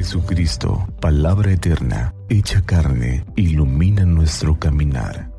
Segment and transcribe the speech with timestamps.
[0.00, 5.30] Jesucristo, palabra eterna, hecha carne, ilumina nuestro caminar.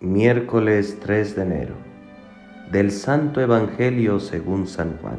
[0.00, 1.95] Miércoles 3 de enero
[2.70, 5.18] del Santo Evangelio según San Juan.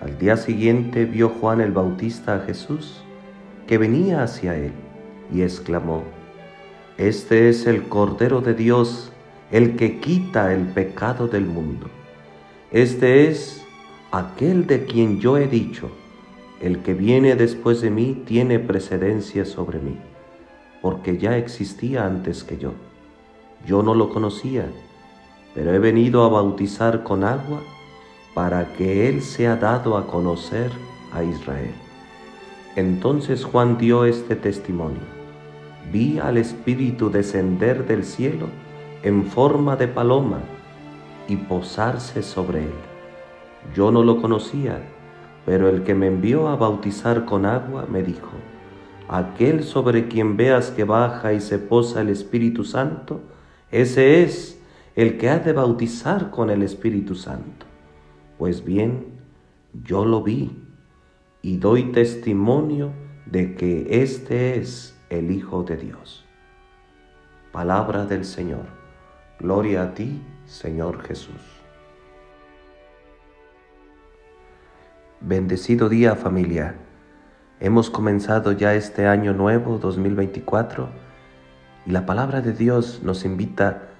[0.00, 3.02] Al día siguiente vio Juan el Bautista a Jesús
[3.66, 4.72] que venía hacia él
[5.32, 6.02] y exclamó,
[6.98, 9.12] Este es el Cordero de Dios,
[9.50, 11.86] el que quita el pecado del mundo.
[12.70, 13.64] Este es
[14.10, 15.90] aquel de quien yo he dicho,
[16.60, 19.98] el que viene después de mí tiene precedencia sobre mí,
[20.82, 22.72] porque ya existía antes que yo
[23.66, 24.66] yo no lo conocía,
[25.54, 27.60] pero he venido a bautizar con agua
[28.34, 30.70] para que Él sea dado a conocer
[31.12, 31.74] a Israel.
[32.76, 35.02] Entonces Juan dio este testimonio.
[35.92, 38.48] Vi al Espíritu descender del cielo
[39.04, 40.40] en forma de paloma
[41.28, 42.74] y posarse sobre él.
[43.74, 44.80] Yo no lo conocía,
[45.46, 48.32] pero el que me envió a bautizar con agua me dijo,
[49.08, 53.20] aquel sobre quien veas que baja y se posa el Espíritu Santo,
[53.70, 54.58] ese es
[54.96, 57.66] el que ha de bautizar con el Espíritu Santo.
[58.38, 59.06] Pues bien,
[59.72, 60.56] yo lo vi
[61.42, 62.92] y doy testimonio
[63.26, 66.24] de que este es el Hijo de Dios.
[67.52, 68.66] Palabra del Señor.
[69.40, 71.40] Gloria a ti, Señor Jesús.
[75.20, 76.76] Bendecido día familia.
[77.58, 80.88] Hemos comenzado ya este año nuevo 2024
[81.86, 83.93] y la palabra de Dios nos invita a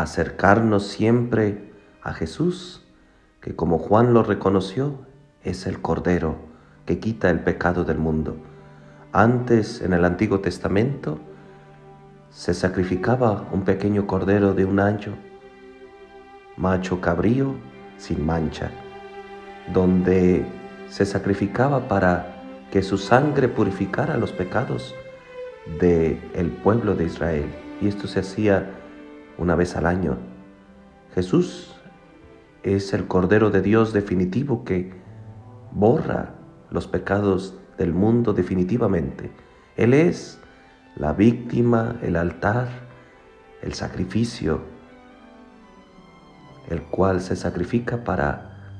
[0.00, 2.82] acercarnos siempre a Jesús,
[3.40, 5.00] que como Juan lo reconoció,
[5.44, 6.36] es el Cordero
[6.86, 8.36] que quita el pecado del mundo.
[9.12, 11.20] Antes, en el Antiguo Testamento,
[12.30, 15.14] se sacrificaba un pequeño cordero de un año,
[16.56, 17.54] macho cabrío,
[17.98, 18.70] sin mancha,
[19.72, 20.46] donde
[20.88, 24.94] se sacrificaba para que su sangre purificara los pecados
[25.78, 27.54] del el pueblo de Israel.
[27.82, 28.81] Y esto se hacía
[29.42, 30.18] una vez al año.
[31.16, 31.74] Jesús
[32.62, 34.94] es el Cordero de Dios definitivo que
[35.72, 36.34] borra
[36.70, 39.32] los pecados del mundo definitivamente.
[39.76, 40.40] Él es
[40.94, 42.68] la víctima, el altar,
[43.62, 44.60] el sacrificio,
[46.68, 48.76] el cual se sacrifica para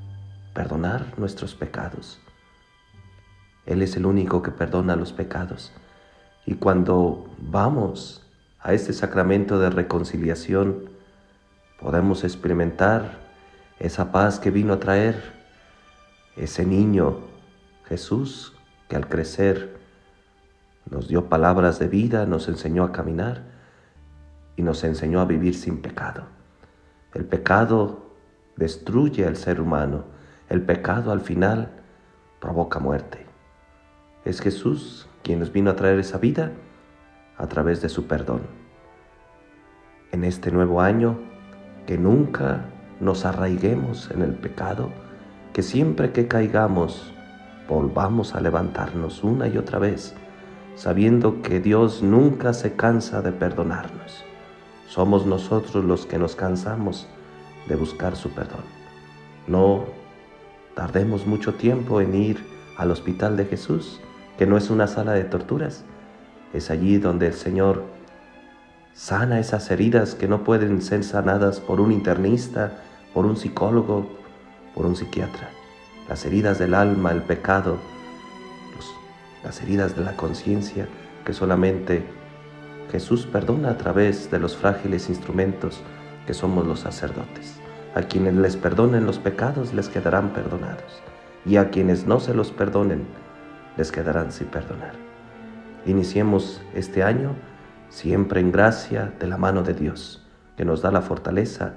[0.54, 2.20] perdonar nuestros pecados.
[3.66, 5.72] Él es el único que perdona los pecados.
[6.46, 8.21] Y cuando vamos
[8.62, 10.90] a este sacramento de reconciliación,
[11.80, 13.18] podemos experimentar
[13.78, 15.32] esa paz que vino a traer
[16.36, 17.18] ese niño
[17.86, 18.54] Jesús
[18.88, 19.76] que al crecer
[20.88, 23.42] nos dio palabras de vida, nos enseñó a caminar
[24.56, 26.24] y nos enseñó a vivir sin pecado.
[27.14, 28.12] El pecado
[28.56, 30.04] destruye al ser humano,
[30.48, 31.70] el pecado al final
[32.40, 33.26] provoca muerte.
[34.24, 36.52] Es Jesús quien nos vino a traer esa vida
[37.42, 38.42] a través de su perdón.
[40.12, 41.18] En este nuevo año,
[41.86, 42.66] que nunca
[43.00, 44.90] nos arraiguemos en el pecado,
[45.52, 47.12] que siempre que caigamos
[47.68, 50.14] volvamos a levantarnos una y otra vez,
[50.76, 54.24] sabiendo que Dios nunca se cansa de perdonarnos.
[54.86, 57.08] Somos nosotros los que nos cansamos
[57.66, 58.64] de buscar su perdón.
[59.48, 59.86] No
[60.76, 64.00] tardemos mucho tiempo en ir al hospital de Jesús
[64.38, 65.84] que no es una sala de torturas,
[66.52, 67.84] es allí donde el Señor
[68.94, 72.72] sana esas heridas que no pueden ser sanadas por un internista,
[73.14, 74.06] por un psicólogo,
[74.74, 75.50] por un psiquiatra.
[76.08, 77.78] Las heridas del alma, el pecado,
[79.42, 80.88] las heridas de la conciencia
[81.24, 82.04] que solamente
[82.90, 85.80] Jesús perdona a través de los frágiles instrumentos
[86.26, 87.56] que somos los sacerdotes.
[87.94, 91.02] A quienes les perdonen los pecados les quedarán perdonados,
[91.44, 93.04] y a quienes no se los perdonen
[93.76, 95.11] les quedarán sin perdonar.
[95.84, 97.34] Iniciemos este año
[97.88, 100.24] siempre en gracia de la mano de Dios,
[100.56, 101.74] que nos da la fortaleza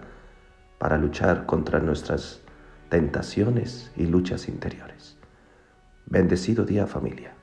[0.78, 2.42] para luchar contra nuestras
[2.90, 5.18] tentaciones y luchas interiores.
[6.06, 7.34] Bendecido día familia.